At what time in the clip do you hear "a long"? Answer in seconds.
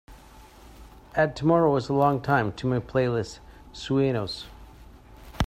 1.87-2.21